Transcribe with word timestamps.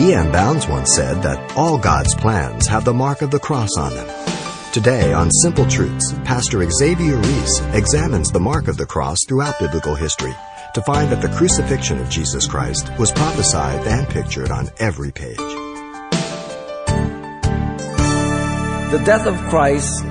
E.M. 0.00 0.32
Bounds 0.32 0.66
once 0.66 0.94
said 0.94 1.22
that 1.22 1.54
all 1.58 1.76
God's 1.76 2.14
plans 2.14 2.66
have 2.66 2.86
the 2.86 2.94
mark 2.94 3.20
of 3.20 3.30
the 3.30 3.38
cross 3.38 3.76
on 3.76 3.94
them. 3.94 4.08
Today 4.72 5.12
on 5.12 5.30
Simple 5.30 5.66
Truths, 5.66 6.14
Pastor 6.24 6.66
Xavier 6.70 7.18
Reese 7.18 7.60
examines 7.74 8.32
the 8.32 8.40
mark 8.40 8.66
of 8.68 8.78
the 8.78 8.86
cross 8.86 9.18
throughout 9.28 9.58
biblical 9.60 9.94
history 9.94 10.34
to 10.72 10.80
find 10.80 11.12
that 11.12 11.20
the 11.20 11.28
crucifixion 11.36 12.00
of 12.00 12.08
Jesus 12.08 12.46
Christ 12.46 12.90
was 12.98 13.12
prophesied 13.12 13.86
and 13.86 14.08
pictured 14.08 14.50
on 14.50 14.70
every 14.78 15.12
page. 15.12 15.36
The 18.92 19.02
death 19.04 19.26
of 19.26 19.36
Christ 19.50 20.02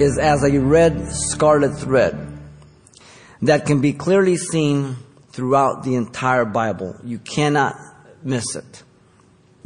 is 0.00 0.18
as 0.18 0.42
a 0.42 0.58
red 0.58 1.06
scarlet 1.12 1.78
thread 1.78 2.36
that 3.42 3.64
can 3.64 3.80
be 3.80 3.92
clearly 3.92 4.38
seen 4.38 4.96
throughout 5.30 5.84
the 5.84 5.94
entire 5.94 6.44
Bible. 6.44 6.96
You 7.04 7.20
cannot 7.20 7.76
miss 8.24 8.56
it. 8.56 8.82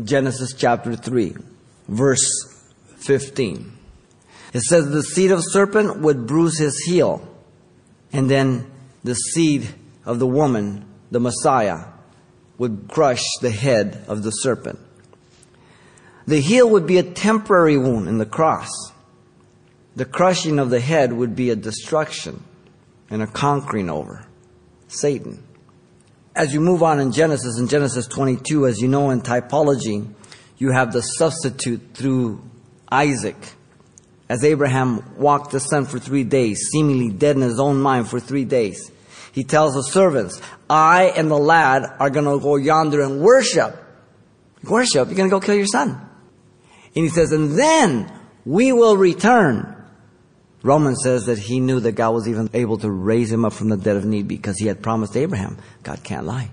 Genesis 0.06 0.52
chapter 0.52 0.96
3, 0.96 1.36
verse 1.88 2.62
15. 2.98 3.72
It 4.52 4.60
says, 4.62 4.90
The 4.90 5.02
seed 5.02 5.30
of 5.30 5.42
serpent 5.42 6.00
would 6.00 6.26
bruise 6.26 6.58
his 6.58 6.78
heel, 6.84 7.26
and 8.12 8.30
then 8.30 8.70
the 9.04 9.14
seed 9.14 9.68
of 10.04 10.18
the 10.18 10.26
woman, 10.26 10.84
the 11.10 11.20
Messiah, 11.20 11.84
would 12.58 12.86
crush 12.88 13.22
the 13.40 13.50
head 13.50 14.04
of 14.06 14.22
the 14.22 14.30
serpent. 14.30 14.78
The 16.26 16.40
heel 16.40 16.68
would 16.68 16.86
be 16.86 16.98
a 16.98 17.02
temporary 17.02 17.78
wound 17.78 18.08
in 18.08 18.18
the 18.18 18.26
cross. 18.26 18.68
The 19.96 20.04
crushing 20.04 20.58
of 20.58 20.70
the 20.70 20.80
head 20.80 21.12
would 21.12 21.34
be 21.34 21.50
a 21.50 21.56
destruction 21.56 22.44
and 23.08 23.22
a 23.22 23.26
conquering 23.26 23.90
over 23.90 24.26
Satan 24.88 25.42
as 26.34 26.52
you 26.52 26.60
move 26.60 26.82
on 26.82 27.00
in 27.00 27.12
Genesis, 27.12 27.58
in 27.58 27.68
Genesis 27.68 28.06
22, 28.06 28.66
as 28.66 28.80
you 28.80 28.88
know 28.88 29.10
in 29.10 29.20
typology, 29.20 30.08
you 30.58 30.70
have 30.70 30.92
the 30.92 31.02
substitute 31.02 31.80
through 31.94 32.42
Isaac. 32.90 33.36
As 34.28 34.44
Abraham 34.44 35.16
walked 35.16 35.50
the 35.50 35.60
son 35.60 35.86
for 35.86 35.98
three 35.98 36.22
days, 36.22 36.68
seemingly 36.70 37.10
dead 37.10 37.36
in 37.36 37.42
his 37.42 37.58
own 37.58 37.80
mind 37.80 38.08
for 38.08 38.20
three 38.20 38.44
days, 38.44 38.90
he 39.32 39.42
tells 39.42 39.74
the 39.74 39.82
servants, 39.82 40.40
I 40.68 41.12
and 41.16 41.30
the 41.30 41.38
lad 41.38 41.84
are 41.98 42.10
going 42.10 42.26
to 42.26 42.42
go 42.42 42.56
yonder 42.56 43.00
and 43.02 43.20
worship. 43.20 43.76
Worship? 44.62 45.08
You're 45.08 45.16
going 45.16 45.30
to 45.30 45.34
go 45.34 45.40
kill 45.40 45.56
your 45.56 45.66
son. 45.66 45.90
And 46.94 47.04
he 47.04 47.08
says, 47.08 47.32
and 47.32 47.58
then 47.58 48.12
we 48.44 48.72
will 48.72 48.96
return 48.96 49.79
Romans 50.62 51.02
says 51.02 51.26
that 51.26 51.38
he 51.38 51.58
knew 51.60 51.80
that 51.80 51.92
God 51.92 52.10
was 52.10 52.28
even 52.28 52.50
able 52.52 52.76
to 52.78 52.90
raise 52.90 53.32
him 53.32 53.44
up 53.44 53.52
from 53.52 53.68
the 53.68 53.76
dead 53.76 53.96
of 53.96 54.04
need 54.04 54.28
because 54.28 54.58
he 54.58 54.66
had 54.66 54.82
promised 54.82 55.16
Abraham. 55.16 55.56
God 55.82 56.02
can't 56.04 56.26
lie. 56.26 56.50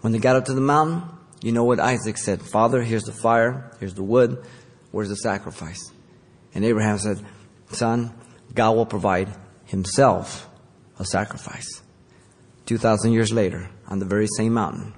When 0.00 0.12
they 0.12 0.18
got 0.18 0.36
up 0.36 0.44
to 0.44 0.54
the 0.54 0.60
mountain, 0.60 1.02
you 1.42 1.52
know 1.52 1.64
what 1.64 1.80
Isaac 1.80 2.16
said? 2.18 2.40
Father, 2.40 2.82
here's 2.82 3.02
the 3.02 3.12
fire, 3.12 3.72
here's 3.80 3.94
the 3.94 4.02
wood, 4.02 4.44
where's 4.92 5.08
the 5.08 5.16
sacrifice? 5.16 5.90
And 6.54 6.64
Abraham 6.64 6.98
said, 6.98 7.20
Son, 7.70 8.14
God 8.54 8.76
will 8.76 8.86
provide 8.86 9.28
himself 9.64 10.48
a 10.98 11.04
sacrifice. 11.04 11.82
2,000 12.66 13.12
years 13.12 13.32
later, 13.32 13.68
on 13.88 13.98
the 13.98 14.06
very 14.06 14.26
same 14.36 14.54
mountain, 14.54 14.94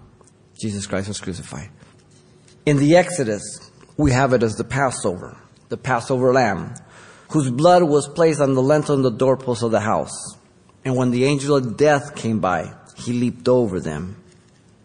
Jesus 0.61 0.87
Christ 0.87 1.09
was 1.09 1.21
crucified. 1.21 1.71
In 2.67 2.77
the 2.77 2.97
Exodus, 2.97 3.43
we 3.97 4.13
have 4.13 4.33
it 4.33 4.43
as 4.43 4.57
the 4.57 4.65
Passover, 4.65 5.37
the 5.69 5.77
Passover 5.77 6.33
lamb 6.33 6.75
whose 7.31 7.51
blood 7.51 7.83
was 7.83 8.09
placed 8.09 8.41
on 8.41 8.55
the 8.55 8.63
lintel 8.63 8.95
and 8.95 9.05
the 9.05 9.11
doorpost 9.11 9.63
of 9.63 9.71
the 9.71 9.81
house. 9.81 10.37
And 10.85 10.97
when 10.97 11.11
the 11.11 11.25
angel 11.25 11.57
of 11.57 11.77
death 11.77 12.17
came 12.17 12.41
by, 12.41 12.73
he 12.97 13.13
leaped 13.13 13.49
over 13.49 13.81
them, 13.81 14.23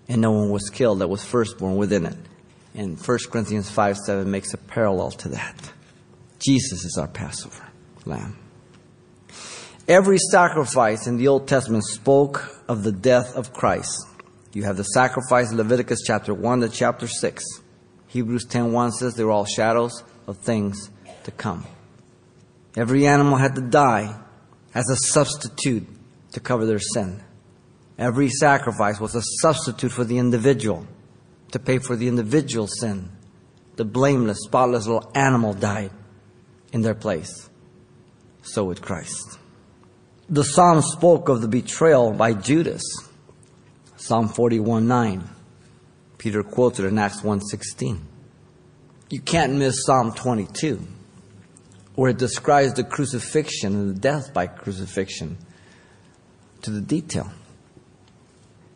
and 0.08 0.22
no 0.22 0.32
one 0.32 0.50
was 0.50 0.70
killed 0.70 1.00
that 1.00 1.08
was 1.08 1.24
firstborn 1.24 1.78
within 1.78 2.06
it. 2.06 2.18
And 2.76 3.00
1 3.00 3.18
Corinthians 3.32 3.70
5 3.70 3.98
7 3.98 4.30
makes 4.30 4.54
a 4.54 4.58
parallel 4.58 5.12
to 5.12 5.30
that. 5.30 5.72
Jesus 6.40 6.84
is 6.84 6.98
our 7.00 7.08
Passover 7.08 7.70
lamb. 8.06 8.38
Every 9.88 10.18
sacrifice 10.18 11.08
in 11.08 11.18
the 11.18 11.28
Old 11.28 11.48
Testament 11.48 11.84
spoke 11.84 12.62
of 12.68 12.84
the 12.84 12.92
death 12.92 13.36
of 13.36 13.54
Christ. 13.54 14.08
You 14.54 14.64
have 14.64 14.78
the 14.78 14.84
sacrifice 14.84 15.52
in 15.52 15.58
Leviticus 15.58 16.02
chapter 16.06 16.34
1 16.34 16.62
to 16.62 16.70
chapter 16.70 17.08
6. 17.08 17.44
Hebrews 18.08 18.46
10:1 18.46 18.92
says 18.92 19.16
they're 19.16 19.32
all 19.32 19.46
shadows 19.46 20.04
of 20.28 20.38
things 20.38 20.90
to 21.24 21.32
come. 21.32 21.66
Every 22.76 23.06
animal 23.06 23.38
had 23.38 23.56
to 23.56 23.62
die 23.62 24.20
as 24.74 24.90
a 24.90 24.96
substitute 24.96 25.88
to 26.32 26.40
cover 26.40 26.66
their 26.66 26.80
sin. 26.80 27.22
Every 27.98 28.30
sacrifice 28.30 29.00
was 29.00 29.16
a 29.16 29.22
substitute 29.42 29.92
for 29.92 30.04
the 30.04 30.18
individual 30.18 30.88
to 31.52 31.60
pay 31.60 31.78
for 31.78 31.96
the 31.96 32.08
individual's 32.08 32.80
sin. 32.80 33.12
The 33.76 33.86
blameless, 33.86 34.40
spotless 34.44 34.88
little 34.88 35.12
animal 35.14 35.54
died 35.54 35.92
in 36.72 36.82
their 36.82 36.96
place. 36.96 37.50
So 38.42 38.66
would 38.66 38.82
Christ. 38.82 39.38
The 40.30 40.44
psalm 40.44 40.82
spoke 40.82 41.30
of 41.30 41.42
the 41.42 41.48
betrayal 41.48 42.12
by 42.12 42.34
Judas. 42.34 42.84
Psalm 43.98 44.30
41 44.30 44.88
9. 44.88 45.30
Peter 46.18 46.44
quoted 46.44 46.86
in 46.86 46.98
Acts 46.98 47.22
1:16. 47.22 48.02
You 49.10 49.22
can't 49.22 49.54
miss 49.54 49.86
Psalm 49.86 50.14
22 50.14 50.88
where 51.96 52.12
it 52.12 52.18
describes 52.18 52.74
the 52.74 52.84
crucifixion 52.84 53.74
and 53.74 53.96
the 53.96 54.00
death 54.00 54.34
by 54.34 54.48
crucifixion 54.48 55.38
to 56.62 56.72
the 56.72 56.82
detail. 56.82 57.32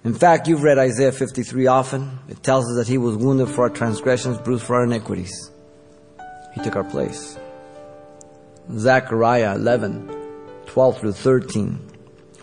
In 0.03 0.13
fact, 0.13 0.47
you've 0.47 0.63
read 0.63 0.77
Isaiah 0.77 1.11
53 1.11 1.67
often. 1.67 2.19
It 2.29 2.43
tells 2.43 2.69
us 2.69 2.77
that 2.77 2.87
he 2.87 2.97
was 2.97 3.17
wounded 3.17 3.49
for 3.49 3.63
our 3.63 3.69
transgressions, 3.69 4.37
bruised 4.37 4.63
for 4.63 4.75
our 4.75 4.83
iniquities. 4.83 5.51
He 6.53 6.61
took 6.61 6.75
our 6.75 6.83
place. 6.83 7.37
Zechariah 8.77 9.55
11, 9.55 10.07
12 10.67 10.99
through 10.99 11.13
13 11.13 11.87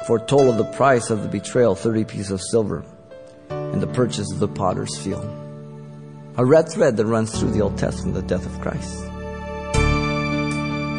foretold 0.07 0.49
of 0.49 0.59
the 0.59 0.77
price 0.77 1.11
of 1.11 1.23
the 1.23 1.29
betrayal, 1.29 1.75
30 1.75 2.05
pieces 2.05 2.31
of 2.31 2.41
silver, 2.51 2.85
and 3.49 3.81
the 3.81 3.87
purchase 3.87 4.31
of 4.33 4.39
the 4.39 4.49
potter's 4.49 4.97
field. 4.99 5.25
A 6.37 6.45
red 6.45 6.69
thread 6.69 6.97
that 6.97 7.07
runs 7.07 7.39
through 7.39 7.53
the 7.53 7.63
Old 7.63 7.79
Testament, 7.79 8.15
the 8.15 8.23
death 8.23 8.45
of 8.45 8.61
Christ. 8.61 9.14